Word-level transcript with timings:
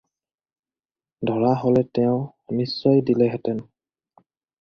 ধৰা 1.29 1.51
হ'লে 1.63 1.83
তেওঁ 1.97 2.15
নিশ্চয় 2.61 3.05
দিলেহেঁতেন। 3.11 3.61